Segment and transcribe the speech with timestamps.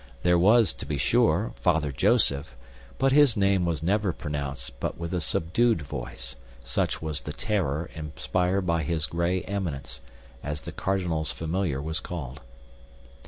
[0.23, 2.55] There was, to be sure, Father Joseph,
[2.97, 7.87] but his name was never pronounced but with a subdued voice, such was the terror
[7.93, 10.01] inspired by his Gray Eminence,
[10.41, 12.41] as the cardinal's familiar was called.